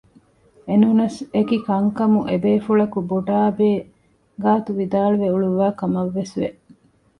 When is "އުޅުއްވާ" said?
5.31-5.67